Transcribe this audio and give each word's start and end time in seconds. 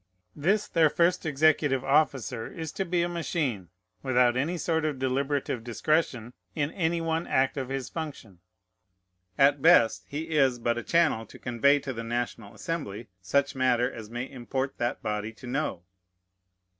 This 0.35 0.67
their 0.67 0.89
first 0.89 1.27
executive 1.27 1.83
officer 1.83 2.47
is 2.51 2.71
to 2.71 2.85
be 2.85 3.03
a 3.03 3.07
machine, 3.07 3.69
without 4.01 4.35
any 4.35 4.57
sort 4.57 4.83
of 4.83 4.97
deliberative 4.97 5.63
discretion 5.63 6.33
in 6.55 6.71
any 6.71 6.99
one 6.99 7.27
act 7.27 7.55
of 7.55 7.69
his 7.69 7.87
function. 7.87 8.39
At 9.37 9.61
best, 9.61 10.05
he 10.07 10.29
is 10.31 10.57
but 10.57 10.79
a 10.79 10.83
channel 10.83 11.27
to 11.27 11.37
convey 11.37 11.77
to 11.81 11.93
the 11.93 12.03
National 12.03 12.55
Assembly 12.55 13.09
such 13.21 13.53
matter 13.53 13.91
as 13.91 14.09
may 14.09 14.23
import 14.27 14.79
that 14.79 15.03
body 15.03 15.31
to 15.33 15.45
know. 15.45 15.83